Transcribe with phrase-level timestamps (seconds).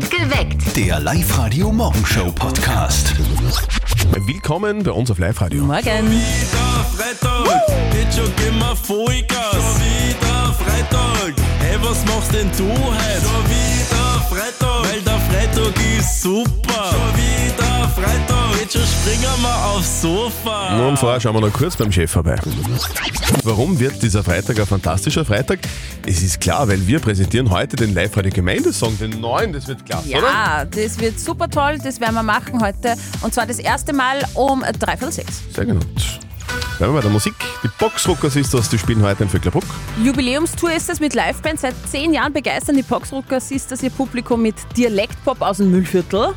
[0.00, 0.74] Geweckt.
[0.74, 3.12] Der Live-Radio-Morgenshow-Podcast.
[4.26, 5.64] Willkommen bei uns auf Live-Radio.
[5.64, 6.10] Morgen.
[6.10, 7.44] wieder Freitag,
[7.94, 9.52] jetzt schon gehen wir Vollgas.
[9.52, 13.20] Schon wieder Freitag, hey, was machst denn du heute?
[13.20, 16.90] Schon wieder Freitag, weil der Freitag ist super.
[16.90, 17.51] Schon wieder
[17.94, 20.88] Freitag, jetzt schon springen wir aufs Sofa.
[20.88, 22.36] Und vorher schauen wir noch kurz beim Chef vorbei.
[23.44, 25.60] Warum wird dieser Freitag ein fantastischer Freitag?
[26.06, 30.20] Es ist klar, weil wir präsentieren heute den Live-Radio-Gemeindesong, den neuen, das wird klasse, oder?
[30.20, 31.78] Ja, das wird super toll.
[31.82, 32.94] Das werden wir machen heute.
[33.20, 35.42] Und zwar das erste Mal um dreiviertel sechs.
[35.54, 35.84] Sehr gut.
[36.78, 37.34] Bleiben wir bei der Musik.
[37.62, 39.64] Die Boxrocker Sisters, die spielen heute in Vöcklerbruck.
[40.02, 41.60] Jubiläumstour ist es mit Liveband.
[41.60, 46.34] Seit zehn Jahren begeistern die Boxrocker Sisters ihr Publikum mit Dialektpop aus dem Müllviertel.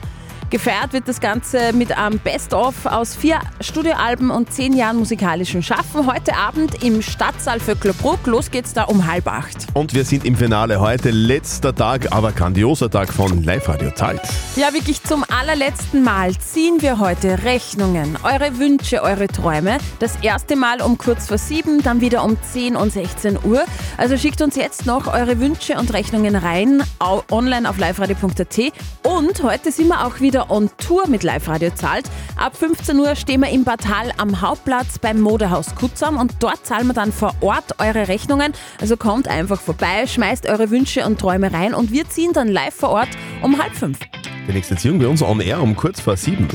[0.52, 6.06] Gefeiert wird das Ganze mit einem Best-of aus vier Studioalben und zehn Jahren musikalischem Schaffen.
[6.06, 8.28] Heute Abend im Stadtsaal Vöcklerbruck.
[8.28, 9.66] Los geht's da um halb acht.
[9.74, 14.22] Und wir sind im Finale heute, letzter Tag, aber grandioser Tag von Live-Radio Zahlt.
[14.56, 19.80] Ja, wirklich zum allerletzten Mal ziehen wir heute Rechnungen, eure Wünsche, eure Träume.
[19.98, 23.64] Das erste Mal um kurz vor sieben, dann wieder um 10 und 16 Uhr.
[23.98, 26.84] Also schickt uns jetzt noch eure Wünsche und Rechnungen rein,
[27.32, 28.60] online auf liveradio.at.
[29.02, 32.06] Und heute sind wir auch wieder on Tour mit Live Radio zahlt.
[32.38, 36.88] Ab 15 Uhr stehen wir im Bartal am Hauptplatz beim Modehaus Kutzam und dort zahlen
[36.88, 38.54] wir dann vor Ort eure Rechnungen.
[38.82, 42.74] Also kommt einfach vorbei, schmeißt eure Wünsche und Träume rein und wir ziehen dann live
[42.76, 43.10] vor Ort
[43.42, 44.00] um halb fünf.
[44.48, 46.48] Die nächste Ziehung bei uns on air um kurz vor sieben.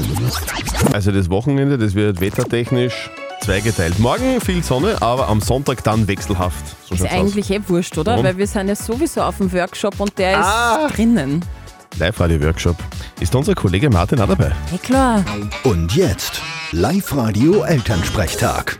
[0.92, 3.10] Also das Wochenende, das wird wettertechnisch
[3.42, 3.98] zweigeteilt.
[3.98, 6.62] Morgen viel Sonne, aber am Sonntag dann wechselhaft.
[6.86, 7.18] So Ist schaut's aus.
[7.18, 8.12] eigentlich eh wurscht, oder?
[8.12, 8.24] Warum?
[8.26, 10.88] Weil wir sind ja sowieso auf dem Workshop und der ist Ah.
[10.94, 11.42] drinnen.
[11.98, 12.76] Live-Radio-Workshop.
[13.20, 14.52] Ist unser Kollege Martin auch dabei?
[14.70, 15.24] Ja klar.
[15.64, 16.40] Und jetzt
[16.72, 18.78] Live-Radio Elternsprechtag.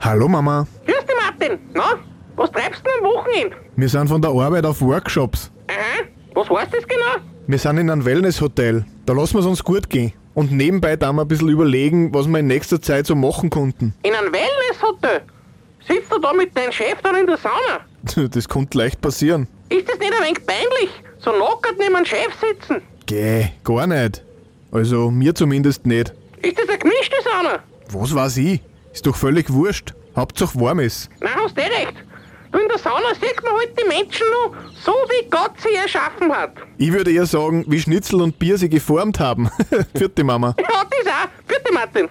[0.00, 1.58] Hallo Mama, Grüß dich, Martin.
[1.72, 1.94] Na,
[2.36, 3.56] was treibst du denn am Wochenende?
[3.76, 5.50] wir sind von der Arbeit auf Workshops.
[5.68, 7.24] Aha, was heißt das genau?
[7.46, 8.84] Wir sind in einem Wellnesshotel.
[9.06, 10.12] Da lassen wir es uns gut gehen.
[10.34, 13.94] Und nebenbei da wir ein bisschen überlegen, was wir in nächster Zeit so machen konnten.
[14.02, 15.22] In einem Wellnesshotel?
[15.86, 17.80] Sitzt du da mit deinem Chef dann in der Sauna?
[18.30, 19.48] Das konnte leicht passieren.
[19.68, 20.90] Ist das nicht ein wenig peinlich?
[21.18, 22.82] So nackert neben einem Chef sitzen?
[23.06, 24.22] Geh, gar nicht.
[24.72, 26.12] Also mir zumindest nicht.
[26.42, 27.60] Ist das eine gemischte Sauna?
[27.90, 28.60] Was weiß ich?
[28.92, 29.94] Ist doch völlig wurscht.
[30.16, 31.08] Hauptsache warm ist.
[31.20, 31.94] Nein, hast du eh recht.
[32.52, 36.32] Du, in der Sauna sieht man halt die Menschen nur so, wie Gott sie erschaffen
[36.32, 36.52] hat.
[36.78, 39.50] Ich würde eher sagen, wie Schnitzel und Bier sie geformt haben.
[39.96, 40.54] Vierte Mama.
[40.60, 41.28] Ja, das auch.
[41.48, 42.08] Bitte, Martin.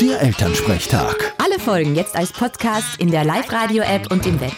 [0.00, 1.34] Der Elternsprechtag.
[1.38, 4.56] Alle Folgen jetzt als Podcast in der Live-Radio-App und im Web.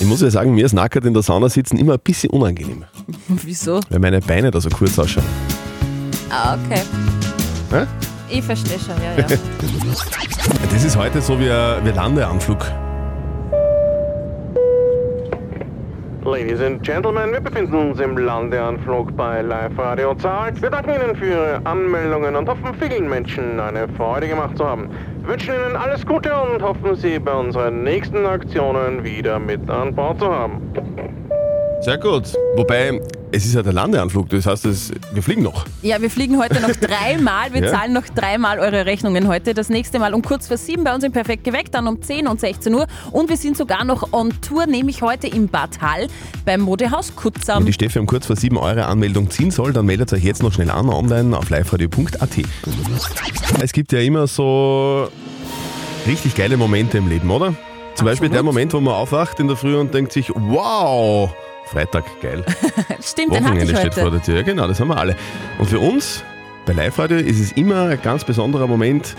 [0.00, 2.84] Ich muss ja sagen, mir ist nackert in der Sauna sitzen immer ein bisschen unangenehm,
[3.28, 3.80] Wieso?
[3.90, 5.24] weil meine Beine da so kurz ausschauen.
[6.30, 6.82] Ah, okay.
[7.70, 7.86] Hä?
[8.30, 9.26] Ich verstehe schon, ja, ja.
[10.72, 12.64] Das ist heute so wie ein, Landeanflug.
[16.30, 20.60] Ladies and Gentlemen, wir befinden uns im Landeanflug bei Live Radio Zahlt.
[20.60, 24.90] Wir danken Ihnen für Ihre Anmeldungen und hoffen, vielen Menschen eine Freude gemacht zu haben.
[25.22, 29.94] Wir wünschen Ihnen alles Gute und hoffen, Sie bei unseren nächsten Aktionen wieder mit an
[29.94, 30.60] Bord zu haben.
[31.80, 32.34] Sehr gut.
[32.56, 33.00] Wobei,
[33.32, 35.64] es ist ja der Landeanflug, das heißt, es, wir fliegen noch.
[35.82, 37.52] Ja, wir fliegen heute noch dreimal.
[37.52, 37.70] Wir Ja.
[37.72, 39.54] zahlen noch dreimal eure Rechnungen heute.
[39.54, 42.26] Das nächste Mal um kurz vor sieben bei uns im Perfekt geweckt, dann um 10
[42.28, 42.86] und 16 Uhr.
[43.12, 46.06] Und wir sind sogar noch on Tour, nämlich heute im Bad Hall
[46.44, 47.58] beim Modehaus Kutzam.
[47.60, 50.42] Wenn die Steffi um kurz vor sieben eure Anmeldung ziehen soll, dann meldet euch jetzt
[50.42, 52.30] noch schnell an online auf liveradio.at.
[53.62, 55.08] Es gibt ja immer so
[56.06, 57.54] richtig geile Momente im Leben, oder?
[57.94, 61.30] Zum Beispiel der Moment, wo man aufwacht in der Früh und denkt sich, wow,
[61.70, 62.44] Freitag, geil.
[63.02, 64.16] Stimmt, den Wochenende ich steht vor heute.
[64.16, 64.36] der Tür.
[64.36, 65.16] Ja, genau, das haben wir alle.
[65.58, 66.24] Und für uns
[66.66, 69.14] bei Live-Radio ist es immer ein ganz besonderer Moment,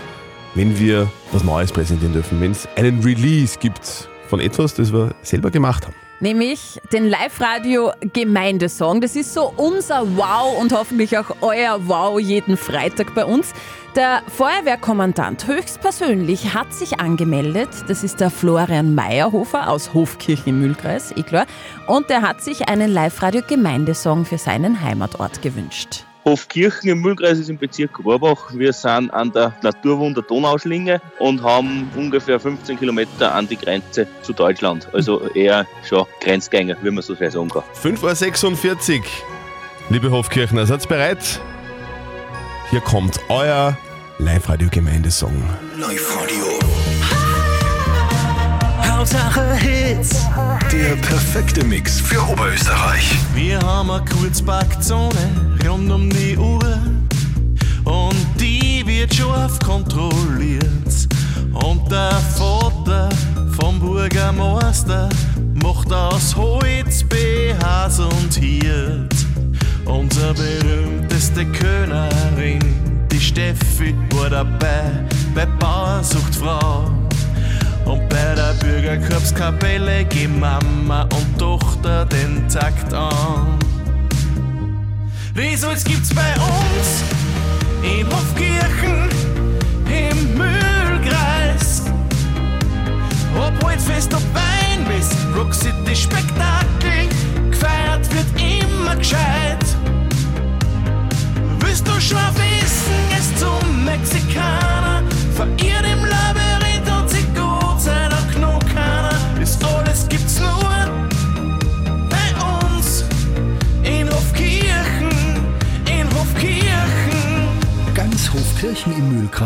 [0.54, 5.14] wenn wir was Neues präsentieren dürfen, wenn es einen Release gibt von etwas, das wir
[5.22, 5.94] selber gemacht haben.
[6.20, 9.00] Nämlich den Live-Radio Gemeindesong.
[9.00, 13.54] Das ist so unser Wow und hoffentlich auch euer Wow jeden Freitag bei uns.
[13.96, 17.70] Der Feuerwehrkommandant höchstpersönlich hat sich angemeldet.
[17.88, 21.46] Das ist der Florian Meyerhofer aus Hofkirchen im Mühlkreis, eh klar.
[21.86, 26.04] Und der hat sich einen Live-Radio Gemeindesong für seinen Heimatort gewünscht.
[26.24, 28.52] Hofkirchen im Mühlkreis ist im Bezirk Rohrbach.
[28.52, 34.32] Wir sind an der Naturwunder Donauschlinge und haben ungefähr 15 Kilometer an die Grenze zu
[34.32, 34.88] Deutschland.
[34.92, 37.62] Also eher schon Grenzgänger, wie man so schön sagen kann.
[37.82, 39.04] 5.46 Uhr.
[39.88, 41.40] Liebe Hofkirchner, seid ihr bereit?
[42.70, 43.76] Hier kommt euer
[44.18, 45.42] Live-Radio-Gemeindesong.
[45.78, 46.59] Live-Radio.
[49.00, 50.26] Hauptsache Hits.
[50.70, 53.16] Der perfekte Mix für Oberösterreich.
[53.34, 56.78] Wir haben eine Kurzbackzone rund um die Uhr.
[57.84, 61.08] Und die wird scharf kontrolliert.
[61.54, 63.08] Und der Vater
[63.58, 65.08] vom Bürgermeister
[65.54, 69.14] macht aus Holz BHs und Hirt.
[69.86, 72.60] Unsere berühmteste Könnerin,
[73.10, 77.09] die Steffi, war dabei bei Bauer sucht Frau.
[77.84, 83.58] Und bei der Bürgerkorpskapelle gehen Mama und Tochter den Takt an.
[85.36, 87.02] Results gibt's bei uns
[87.82, 89.08] in Hofkirchen
[89.86, 91.84] im Mühlkreis.
[93.36, 96.99] Ob Waldfest, ob Wein bis Rock City Spektakel,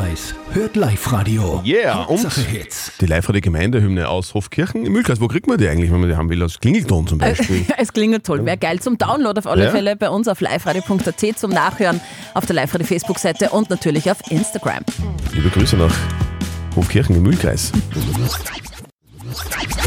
[0.04, 0.34] Mühlkreis.
[0.52, 1.62] Hört Live-Radio.
[1.64, 2.92] Yeah, und Hauptsache Hits.
[3.00, 5.20] die live Gemeindehymne aus Hofkirchen im Mühlkreis.
[5.20, 6.42] Wo kriegt man die eigentlich, wenn man die haben will?
[6.42, 7.64] Aus Klingelton zum Beispiel.
[7.78, 8.44] es klingelt toll.
[8.44, 9.70] Wäre geil zum Download auf alle Ja.
[9.70, 12.00] Fälle bei uns auf liveradio.at zum Nachhören
[12.34, 14.84] auf der Live-Radio Facebook-Seite und natürlich auf Instagram.
[15.32, 15.94] Liebe Grüße nach
[16.76, 17.72] Hofkirchen im Mühlkreis.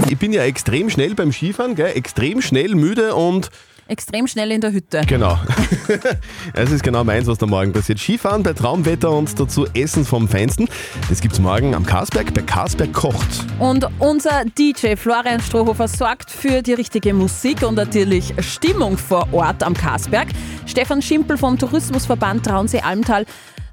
[0.10, 1.92] Ich bin ja extrem schnell beim Skifahren, gell?
[1.96, 3.50] extrem schnell müde und
[3.88, 5.02] Extrem schnell in der Hütte.
[5.08, 5.40] genau.
[6.54, 8.00] Es ist genau meins, was da morgen passiert.
[8.00, 10.68] Skifahren bei Traumwetter und dazu Essen vom Feinsten.
[11.10, 13.46] Das gibt's morgen am Karsberg bei Karsberg kocht.
[13.60, 19.64] Und unser DJ Florian Strohhofer sorgt für die richtige Musik und natürlich Stimmung vor Ort
[19.64, 20.28] am Karsberg.
[20.66, 23.26] Stefan Schimpel vom Tourismusverband Traunsee-Almtal.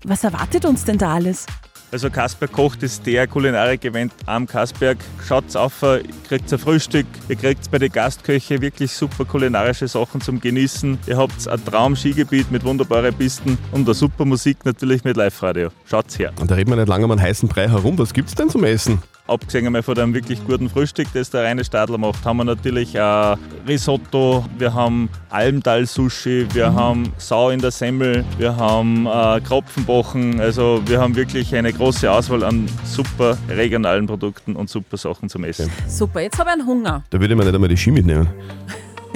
[0.04, 1.46] Was erwartet uns denn da alles?
[1.94, 4.98] Also Kasperg kocht ist der Kulinarik-Event am Kasberg.
[5.28, 10.20] Schaut's auf, ihr kriegt ein Frühstück, ihr kriegt bei den Gastköche wirklich super kulinarische Sachen
[10.20, 10.98] zum Genießen.
[11.06, 15.68] Ihr habt ein Traum-Skigebiet mit wunderbaren Pisten und eine super Musik natürlich mit Live-Radio.
[15.88, 16.32] Schaut's her.
[16.40, 17.96] Und da reden wir nicht lange um einen heißen Brei herum.
[17.96, 19.00] Was gibt's denn zum Essen?
[19.26, 23.00] Abgesehen einmal von einem wirklich guten Frühstück, das der reine Stadler macht, haben wir natürlich
[23.00, 30.40] auch Risotto, wir haben Almdal-Sushi, wir haben Sau in der Semmel, wir haben äh, Kropfenbochen.
[30.40, 35.44] Also wir haben wirklich eine große Auswahl an super regionalen Produkten und super Sachen zum
[35.44, 35.70] Essen.
[35.88, 37.02] Super, jetzt habe ich einen Hunger.
[37.08, 38.28] Da würde man nicht einmal die Ski mitnehmen.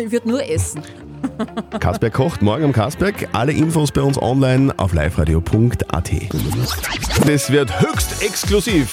[0.01, 0.81] Ich würde nur essen.
[1.81, 3.29] Karsberg kocht, morgen am Karsberg.
[3.33, 6.11] Alle Infos bei uns online auf liveradio.at.
[7.27, 8.93] Das wird höchst exklusiv.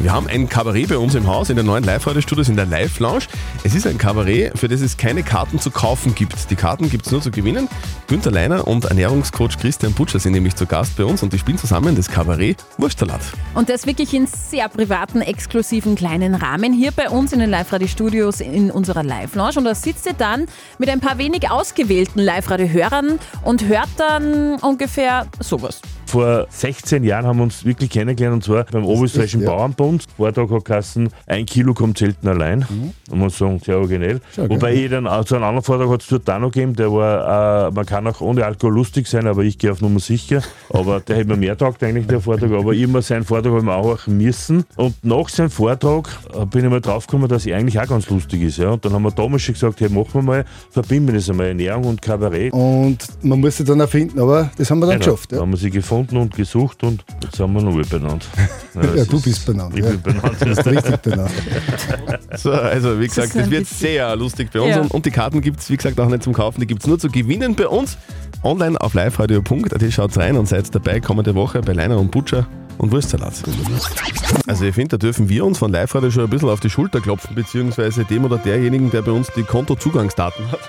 [0.00, 3.24] Wir haben ein Kabarett bei uns im Haus in den neuen Live-Radio-Studios in der Live-Lounge.
[3.64, 6.48] Es ist ein Kabarett, für das es keine Karten zu kaufen gibt.
[6.50, 7.68] Die Karten gibt es nur zu gewinnen.
[8.06, 11.58] Günther Leiner und Ernährungscoach Christian Butcher sind nämlich zu Gast bei uns und die spielen
[11.58, 13.22] zusammen das Kabarett Wurstsalat.
[13.54, 18.40] Und das wirklich in sehr privaten, exklusiven kleinen Rahmen hier bei uns in den Live-Radio-Studios
[18.40, 19.54] in unserer Live-Lounge.
[19.56, 20.46] Und da sitzt ihr dann
[20.78, 25.80] mit ein paar wenig ausgewählten Live-Radio-Hörern und hört dann ungefähr sowas.
[26.08, 30.06] Vor 16 Jahren haben wir uns wirklich kennengelernt und zwar beim Oberösterreichischen Bauernbund.
[30.16, 32.66] Vortag hat Kassen, ein Kilo kommt selten allein.
[33.10, 34.22] Und man sagen, sehr originell.
[34.34, 34.84] Schau, Wobei gell?
[34.84, 37.68] ich dann auch so einen anderen Vortrag hat es dort auch noch gegeben, der war,
[37.68, 40.40] äh, man kann auch ohne Alkohol lustig sein, aber ich gehe auf Nummer sicher.
[40.70, 42.52] Aber der hätte mir mehr taugt eigentlich, der Vortrag.
[42.52, 44.64] Aber immer seinen Vortrag haben wir auch müssen.
[44.76, 48.40] Und nach seinem Vortrag äh, bin ich mal draufgekommen, dass er eigentlich auch ganz lustig
[48.44, 48.56] ist.
[48.56, 48.70] Ja.
[48.70, 51.48] Und dann haben wir damals schon gesagt, hey, machen wir mal, verbinden wir das einmal,
[51.48, 52.54] Ernährung und Kabarett.
[52.54, 55.32] Und man muss sie dann auch finden, aber das haben wir dann Genau, geschafft.
[55.32, 55.40] Ja.
[55.40, 58.26] haben wir sie gefunden und gesucht und jetzt sind wir noch alle benannt.
[58.74, 59.76] Ja, du bist benannt.
[59.76, 59.90] Ich ja.
[59.90, 60.36] bin benannt.
[60.40, 61.30] Du bist richtig benannt.
[62.36, 64.80] So, also wie Das gesagt, das ein wird bisschen- sehr lustig bei uns Ja.
[64.82, 66.86] und, und die Karten gibt es, wie gesagt, auch nicht zum Kaufen, die gibt es
[66.86, 67.96] nur zu gewinnen bei uns.
[68.42, 72.46] Online auf liveradio.at schaut rein und seid dabei kommende Woche bei Leiner und Butcher
[72.78, 73.34] und Wurstsalat.
[74.46, 76.70] Also ich finde, da dürfen wir uns von Live Radio schon ein bisschen auf die
[76.70, 80.60] Schulter klopfen, beziehungsweise dem oder derjenigen, der bei uns die Kontozugangsdaten hat.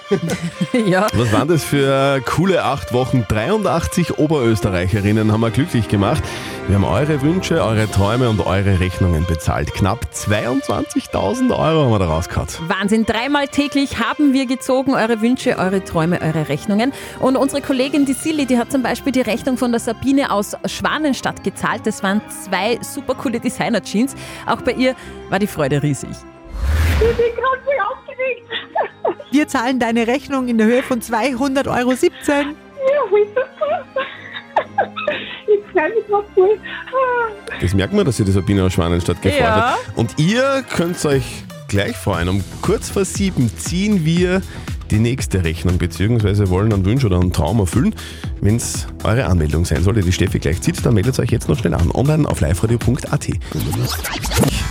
[0.88, 1.08] ja.
[1.14, 3.26] Was waren das für coole acht Wochen?
[3.28, 6.24] 83 Oberösterreicherinnen haben wir glücklich gemacht.
[6.68, 9.74] Wir haben eure Wünsche, eure Träume und eure Rechnungen bezahlt.
[9.74, 12.48] Knapp 22.000 Euro haben wir da rausgehauen.
[12.68, 16.94] Wahnsinn, dreimal täglich haben wir gezogen, eure Wünsche, eure Träume, eure Rechnungen.
[17.20, 20.56] Und unsere Kollegin, die Silly, die hat zum Beispiel die Rechnung von der Sabine aus
[20.66, 21.82] Schwanenstadt gezahlt.
[21.86, 24.16] Das waren zwei super coole Designer-Jeans.
[24.46, 24.96] Auch bei ihr
[25.30, 26.10] war die Freude riesig.
[26.12, 28.48] Ich bin gerade voll aufgeregt.
[29.32, 31.92] Wir zahlen deine Rechnung in der Höhe von 200,17 Euro.
[31.92, 32.12] Ja, super.
[35.48, 36.60] Ich freue mich gerade voll.
[37.62, 39.72] Das merkt man, dass ihr die Sabine aus Schwanenstadt gefreut Ja.
[39.72, 39.78] hat.
[39.96, 42.30] Und ihr könnt euch gleich freuen.
[42.30, 44.42] Um kurz vor sieben ziehen wir
[44.92, 47.96] die nächste Rechnung, beziehungsweise wollen einen Wunsch oder einen Traum erfüllen.
[48.42, 51.58] Wenn es eure Anmeldung sein sollte, die Steffi gleich zieht, dann meldet euch jetzt noch
[51.58, 51.92] schnell an.
[51.92, 53.30] Online auf liveradio.at.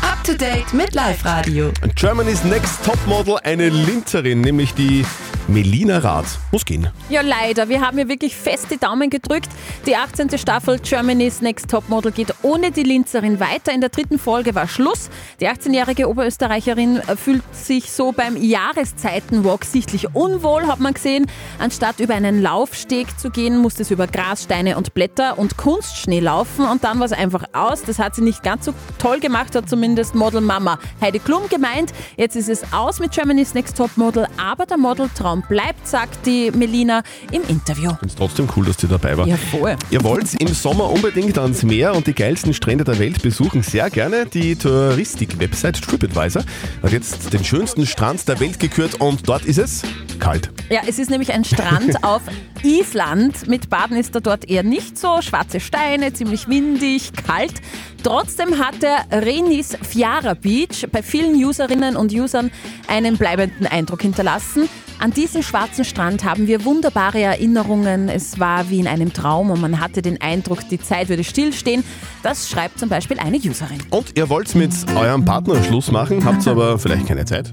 [0.02, 1.70] Up to date mit Live Radio.
[1.94, 5.04] Germany's Next Topmodel, eine Linzerin, nämlich die
[5.48, 6.38] Melina Rath.
[6.52, 6.90] Muss gehen.
[7.08, 7.70] Ja, leider.
[7.70, 9.48] Wir haben ja wirklich fest die Daumen gedrückt.
[9.86, 10.36] Die 18.
[10.36, 13.72] Staffel Germany's Next Topmodel geht ohne die Linzerin weiter.
[13.72, 15.08] In der dritten Folge war Schluss.
[15.40, 21.26] Die 18-jährige Oberösterreicherin fühlt sich so beim Jahreszeitenwalk sichtlich unwohl, hat man gesehen.
[21.58, 26.20] Anstatt über einen Laufsteg zu gehen, musste es über Gras, Steine und Blätter und Kunstschnee
[26.20, 26.66] laufen.
[26.66, 27.82] Und dann war es einfach aus.
[27.82, 31.94] Das hat sie nicht ganz so toll gemacht, hat zumindest Model Mama Heidi Klum gemeint.
[32.18, 37.02] Jetzt ist es aus mit Germany's Next Topmodel, aber der Modeltraum bleibt, sagt die Melina
[37.32, 37.92] im Interview.
[38.04, 39.26] Ist trotzdem cool, dass die dabei war.
[39.26, 39.76] Ja, voll.
[39.90, 43.90] Ihr wollt im Sommer unbedingt ans Meer und die geilsten Strände der Welt besuchen, sehr
[43.90, 44.26] gerne.
[44.26, 46.42] Die Touristik-Website TripAdvisor
[46.82, 49.82] hat jetzt den schönsten Strand der Welt gekürt und dort ist es
[50.18, 50.50] kalt.
[50.70, 52.22] Ja, es ist nämlich ein Strand auf
[52.62, 53.48] Island.
[53.48, 55.20] Mit Baden ist er dort eher nicht so.
[55.22, 57.54] Schwarze Steine, ziemlich windig, kalt.
[58.02, 62.50] Trotzdem hat der Renis Fiara Beach bei vielen Userinnen und Usern
[62.86, 64.68] einen bleibenden Eindruck hinterlassen.
[65.00, 68.08] An diesem schwarzen Strand haben wir wunderbare Erinnerungen.
[68.08, 71.84] Es war wie in einem Traum und man hatte den Eindruck, die Zeit würde stillstehen.
[72.22, 73.78] Das schreibt zum Beispiel eine Userin.
[73.90, 77.52] Und ihr wollt mit eurem Partner Schluss machen, habt aber vielleicht keine Zeit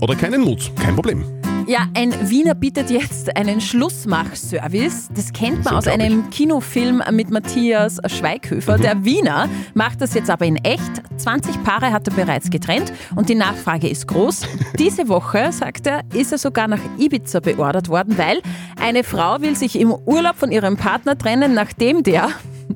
[0.00, 0.70] oder keinen Mut.
[0.76, 1.37] Kein Problem.
[1.68, 5.08] Ja, ein Wiener bietet jetzt einen Schlussmach-Service.
[5.14, 8.78] Das kennt man So aus einem Kinofilm mit Matthias Schweighöfer.
[8.78, 8.82] Mhm.
[8.82, 11.02] Der Wiener macht das jetzt aber in echt.
[11.18, 14.46] 20 Paare hat er bereits getrennt und die Nachfrage ist groß.
[14.78, 18.40] Diese Woche, sagt er, ist er sogar nach Ibiza beordert worden, weil
[18.80, 22.30] eine Frau will sich im Urlaub von ihrem Partner trennen, nachdem der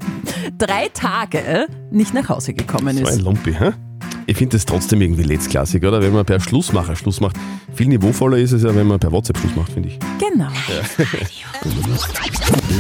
[0.58, 3.12] drei Tage nicht nach Hause gekommen So ist.
[3.12, 3.70] ein Lumpi, hä?
[4.26, 6.00] Ich finde das trotzdem irgendwie letztklassig, oder?
[6.00, 7.36] Wenn man per Schlussmacher Schluss macht.
[7.74, 9.98] Viel niveauvoller ist es ja, wenn man per WhatsApp Schluss macht, finde ich.
[10.18, 10.48] Genau.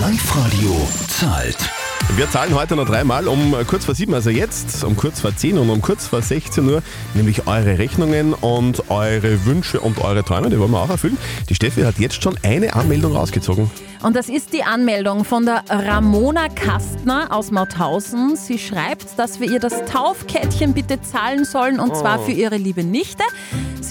[0.00, 1.81] Live-Radio zahlt.
[2.16, 5.56] Wir zahlen heute noch dreimal um kurz vor sieben, also jetzt, um kurz vor zehn
[5.56, 6.82] und um kurz vor 16 Uhr,
[7.14, 11.16] nämlich eure Rechnungen und eure Wünsche und eure Träume, die wollen wir auch erfüllen.
[11.48, 13.70] Die Steffi hat jetzt schon eine Anmeldung rausgezogen.
[14.02, 18.36] Und das ist die Anmeldung von der Ramona Kastner aus Mauthausen.
[18.36, 22.24] Sie schreibt, dass wir ihr das Taufkettchen bitte zahlen sollen und zwar Oh.
[22.24, 23.22] für ihre liebe Nichte.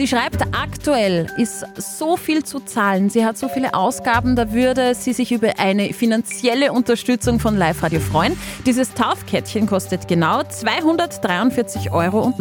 [0.02, 3.12] Sie schreibt, aktuell ist so viel zu zahlen.
[3.12, 7.84] Sie hat so viele Ausgaben, da würde sie sich über eine finanzielle Unterstützung von Live
[7.84, 8.36] Radio freuen.
[8.66, 12.34] Dieses Taufkettchen kostet genau 243,90 Euro.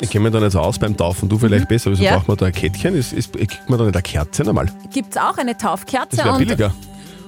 [0.00, 1.92] Ich kenne mich da nicht so aus beim Taufen, du vielleicht besser.
[1.92, 2.16] Wieso Ja.
[2.16, 2.96] braucht man da ein Kettchen?
[2.96, 4.66] Ist, ist, kriegt man da nicht eine Kerze einmal?
[4.92, 6.16] Gibt es auch eine Taufkerze?
[6.16, 6.74] Das wäre billiger.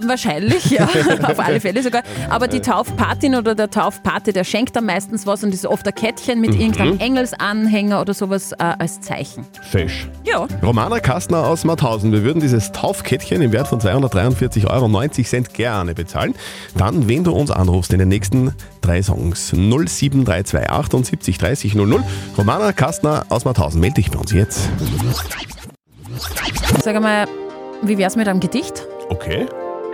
[0.07, 0.88] Wahrscheinlich, ja,
[1.23, 2.02] auf alle Fälle sogar.
[2.28, 5.95] Aber die Taufpatin oder der Taufpate, der schenkt dann meistens was und ist oft ein
[5.95, 6.61] Kettchen mit Mhm.
[6.61, 9.47] irgendeinem Engelsanhänger oder sowas äh, als Zeichen.
[9.71, 10.09] Fesch.
[10.25, 10.47] Ja.
[10.62, 16.35] Romana Kastner aus Mauthausen, wir würden dieses Taufkettchen im Wert von 243,90 Euro gerne bezahlen.
[16.76, 22.02] Dann, wenn du uns anrufst in den nächsten drei Songs 07328 78 30 00.
[22.38, 24.69] Romana Kastner aus Mauthausen, melde dich bei uns jetzt.
[26.83, 27.26] Sag einmal,
[27.83, 28.87] wie wär's mit einem Gedicht?
[29.09, 29.47] Okay.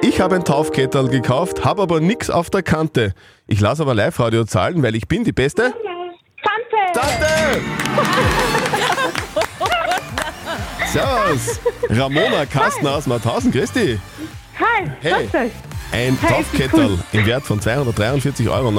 [0.08, 3.12] Ich habe ein Taufkettel gekauft, habe aber nix auf der Kante.
[3.48, 5.74] Ich lasse aber Live-Radio zahlen, weil ich bin die Beste.
[6.44, 6.92] Tante!
[6.94, 7.60] Tante!
[10.92, 11.58] Servus!
[11.90, 13.98] Ramona Kastner aus Mauthausen, dich.
[14.60, 15.50] Hi, Hey.
[15.90, 16.98] Ein Hi, Taufkettel cool.
[17.12, 18.70] im Wert von 243,90 Euro.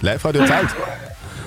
[0.00, 0.70] Live-Radio zahlt.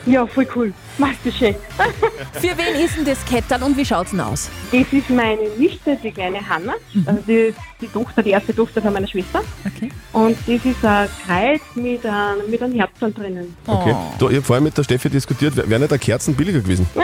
[0.06, 0.74] Ja, voll cool.
[0.98, 1.56] Machst du schön.
[2.34, 4.50] Für wen ist denn das Kettel und wie schaut's denn aus?
[4.72, 6.74] Das ist meine Nichte, die kleine Hanna.
[7.06, 9.42] Also die, die Tochter, die erste Tochter von meiner Schwester.
[9.66, 9.90] Okay.
[10.14, 13.56] Und das ist ein Kreuz mit, einem- mit einem Herzen drinnen.
[13.66, 13.96] Okay.
[14.20, 16.88] Du, ich habe vorhin mit der Steffi diskutiert, wäre nicht der Kerzen billiger gewesen?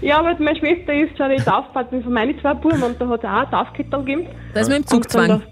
[0.00, 3.20] Ja, aber meine Schwester ist schon die Taufpatin von meinen zwei Buben und da hat
[3.20, 4.26] es auch ein Taufkettel gegeben.
[4.52, 5.42] Das mit dem Und dann Zugzwang.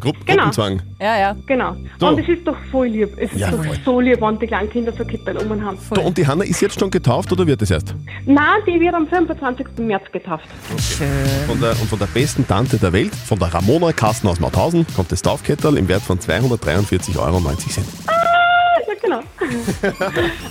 [0.00, 0.36] Gru Genau.
[0.44, 0.80] Gruppenzwang.
[1.00, 1.36] Ja, ja.
[1.46, 1.76] Genau.
[1.98, 2.08] So.
[2.08, 3.10] Und es ist doch voll lieb.
[3.16, 3.76] Es ist Ja, doch voll.
[3.84, 5.78] so lieb, wenn die kleinen Kinder so Kittel um haben.
[5.94, 7.94] Du, und die Hanna ist jetzt schon getauft oder wird es erst?
[8.26, 9.66] Nein, die wird am 25.
[9.78, 10.46] März getauft.
[11.46, 14.86] Von der, und von der besten Tante der Welt, von der Ramona Kastner aus Mauthausen,
[14.96, 17.40] kommt das Taufkettel im Wert von 243,90 Euro.
[19.02, 19.20] Genau.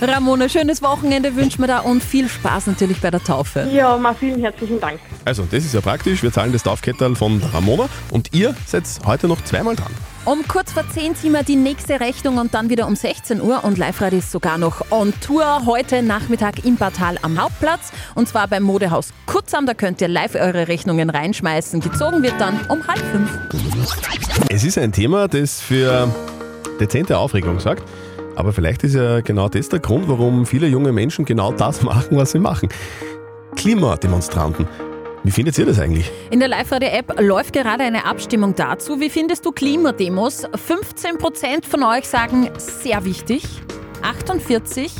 [0.00, 3.68] Ramona, schönes Wochenende wünschen wir da und viel Spaß natürlich bei der Taufe.
[3.72, 4.98] Ja, mal vielen herzlichen Dank.
[5.24, 6.22] Also, das ist ja praktisch.
[6.22, 9.92] Wir zahlen das Taufkettel von Ramona und ihr seid heute noch zweimal dran.
[10.26, 13.64] Um kurz vor 10 ziehen wir die nächste Rechnung und dann wieder um 16 Uhr
[13.64, 18.46] und Live-Radio ist sogar noch on Tour heute Nachmittag im Portal am Hauptplatz und zwar
[18.46, 19.64] beim Modehaus Kutzam.
[19.64, 21.80] Da könnt ihr live eure Rechnungen reinschmeißen.
[21.80, 23.30] Gezogen wird dann um halb fünf.
[24.50, 26.14] Es ist ein Thema, das für
[26.78, 27.82] dezente Aufregung sorgt.
[28.36, 32.16] Aber vielleicht ist ja genau das der Grund, warum viele junge Menschen genau das machen,
[32.16, 32.68] was sie machen.
[33.56, 34.66] Klimademonstranten.
[35.22, 36.10] Wie findet ihr das eigentlich?
[36.30, 39.00] In der Live-Radio-App läuft gerade eine Abstimmung dazu.
[39.00, 40.46] Wie findest du Klimademos?
[40.46, 43.44] 15% von euch sagen sehr wichtig,
[44.02, 44.94] 48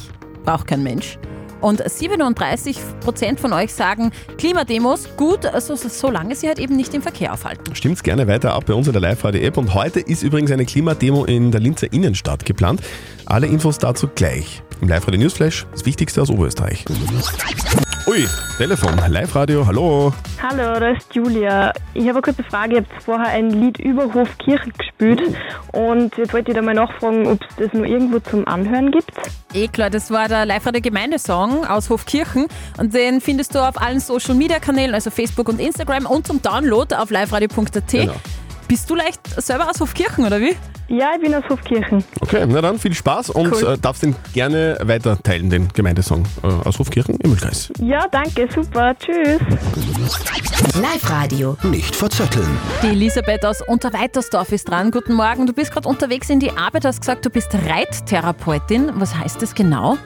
[0.44, 1.18] braucht kein Mensch
[1.60, 7.32] Und 37% von euch sagen Klimademos gut, also solange sie halt eben nicht im Verkehr
[7.32, 7.74] aufhalten.
[7.74, 9.56] Stimmt's gerne weiter ab bei uns in der Live-Radio-App.
[9.56, 12.80] Und heute ist übrigens eine Klimademo in der Linzer Innenstadt geplant.
[13.26, 14.62] Alle Infos dazu gleich.
[14.80, 16.86] Im Live-Radio Newsflash, das Wichtigste aus Oberösterreich.
[18.06, 20.12] Ui, Telefon, Live-Radio, hallo.
[20.42, 21.72] Hallo, da ist Julia.
[21.92, 22.76] Ich habe eine kurze Frage.
[22.76, 25.20] Ihr habt vorher ein Lied über Hofkirche gespielt
[25.72, 29.12] und jetzt wollte ich da mal nachfragen, ob es das nur irgendwo zum Anhören gibt.
[29.52, 32.46] Eh klar, das war der Live-Radio Gemeindesong aus Hofkirchen
[32.78, 36.40] und den findest du auf allen Social Media Kanälen, also Facebook und Instagram und zum
[36.40, 37.86] Download auf liveradio.at.
[37.88, 38.14] Genau.
[38.70, 40.54] Bist du leicht selber aus Hofkirchen oder wie?
[40.86, 42.04] Ja, ich bin aus Hofkirchen.
[42.20, 43.72] Okay, na dann viel Spaß und Cool.
[43.72, 47.72] äh, darfst den gerne weiter teilen, den Gemeindesong äh, aus Hofkirchen im Mühlkreis.
[47.80, 48.94] Ja, danke, super.
[48.96, 49.40] Tschüss.
[50.80, 51.56] Live-Radio.
[51.64, 52.46] Nicht verzetteln.
[52.84, 54.92] Die Elisabeth aus Unterweitersdorf ist dran.
[54.92, 58.92] Guten Morgen, du bist gerade unterwegs in die Arbeit, hast gesagt, du bist Reittherapeutin.
[58.94, 59.98] Was heißt das genau?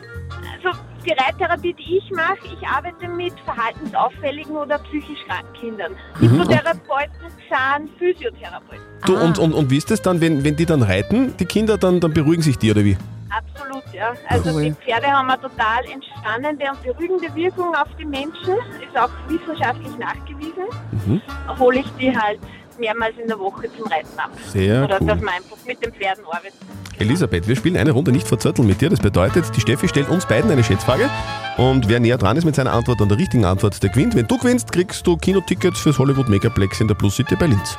[1.06, 5.92] Die Reittherapie, die ich mache, ich arbeite mit verhaltensauffälligen oder psychisch kranken Kindern.
[6.18, 6.30] Mhm.
[6.30, 8.84] Hypnotherapeuten sind Physiotherapeuten.
[9.06, 11.76] Du, und, und, und wie ist das dann, wenn, wenn die dann reiten, die Kinder,
[11.76, 12.96] dann, dann beruhigen sich die oder wie?
[13.30, 14.14] Absolut, ja.
[14.28, 14.62] Also Cool.
[14.62, 18.54] die Pferde haben eine total entspannende und beruhigende Wirkung auf die Menschen.
[18.80, 20.64] Ist auch wissenschaftlich nachgewiesen.
[21.06, 21.20] Mhm.
[21.58, 22.38] Hole ich die halt
[22.78, 24.30] mehrmals in der Woche zum Reiten ab.
[24.52, 25.06] Sehr Oder cool.
[25.06, 26.54] dass man einfach mit den Pferden arbeitet.
[26.98, 28.88] Elisabeth, wir spielen eine Runde nicht verzötteln mit dir.
[28.88, 31.10] Das bedeutet, die Steffi stellt uns beiden eine Schätzfrage
[31.56, 34.14] und wer näher dran ist mit seiner Antwort an der richtigen Antwort, der gewinnt.
[34.14, 37.76] Wenn du gewinnst, kriegst du Kinotickets fürs Hollywood Megaplex in der Plus City bei Linz.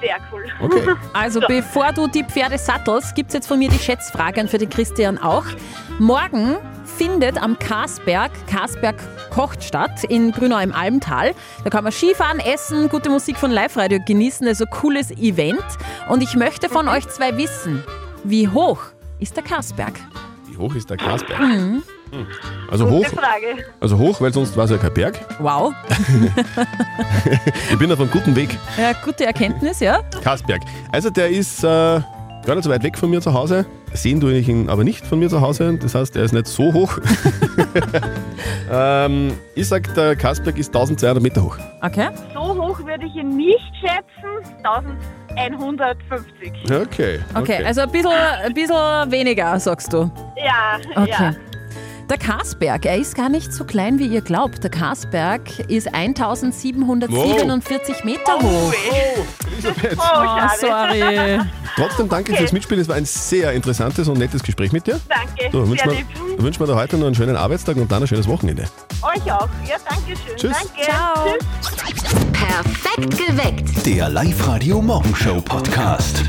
[0.00, 0.44] Sehr cool.
[0.60, 0.94] Okay.
[1.12, 4.58] Also bevor du die Pferde sattelst, gibt es jetzt von mir die Schätzfrage und für
[4.58, 5.44] den Christian auch.
[5.98, 8.96] Morgen findet am Karsberg, Karsberg
[9.30, 11.34] kocht statt in Grünau im Almtal.
[11.64, 15.64] Da kann man Skifahren, essen, gute Musik von Live-Radio genießen, also cooles Event.
[16.08, 17.82] Und ich möchte von euch zwei wissen,
[18.24, 18.80] wie hoch
[19.18, 19.94] ist der Karsberg?
[20.48, 21.40] Wie hoch ist der Karsberg?
[21.40, 21.82] Mhm.
[22.70, 23.64] Also hoch, Gute Frage.
[23.80, 25.18] also hoch, weil sonst war es ja kein Berg.
[25.38, 25.72] Wow.
[27.70, 28.58] Ich bin auf einem guten Weg.
[28.78, 30.00] Ja, gute Erkenntnis, ja?
[30.22, 30.62] Karsberg.
[30.92, 33.66] Also der ist äh, gar nicht so weit weg von mir zu Hause.
[33.92, 35.76] Sehen tue ich ihn aber nicht von mir zu Hause.
[35.80, 36.98] Das heißt, er ist nicht so hoch.
[38.72, 41.58] ähm, ich sag, der Karsberg ist 1200 Meter hoch.
[41.82, 42.08] Okay.
[42.34, 44.54] So hoch würde ich ihn nicht schätzen.
[45.36, 46.52] 1150.
[46.70, 47.20] Okay.
[47.34, 50.10] Okay, also ein bisschen, ein bisschen weniger, sagst du.
[50.36, 51.10] Ja, Okay.
[51.10, 51.34] ja.
[52.10, 54.64] Der Karsberg, er ist gar nicht so klein, wie ihr glaubt.
[54.64, 58.74] Der Karsberg ist 1747 Meter hoch.
[59.52, 59.96] Elisabeth.
[59.96, 61.38] Oh, sorry.
[61.76, 62.82] Trotzdem danke fürs Mitspielen.
[62.82, 64.98] Es war ein sehr interessantes und nettes Gespräch mit dir.
[65.08, 66.42] Danke, So, wünschen sehr wir, lieb.
[66.42, 68.64] wünschen wir dir heute noch einen schönen Arbeitstag und dann ein schönes Wochenende.
[69.02, 69.48] Euch auch.
[69.68, 70.36] Ja, danke schön.
[70.36, 70.52] Tschüss.
[70.52, 70.82] Danke.
[70.82, 71.26] Ciao.
[71.62, 72.02] Tschüss.
[72.32, 73.86] Perfekt geweckt.
[73.86, 76.24] Der Live-Radio Morgenshow Podcast.